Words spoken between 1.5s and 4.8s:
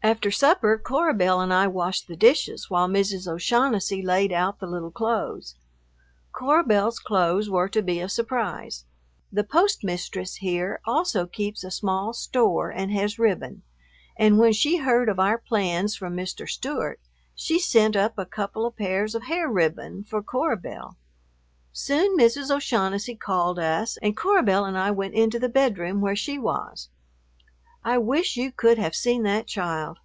I washed the dishes while Mrs. O'Shaughnessy laid out the